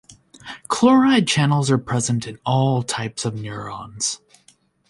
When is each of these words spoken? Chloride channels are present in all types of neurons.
Chloride 0.67 1.27
channels 1.27 1.69
are 1.69 1.77
present 1.77 2.25
in 2.25 2.39
all 2.43 2.81
types 2.81 3.23
of 3.23 3.35
neurons. 3.35 4.19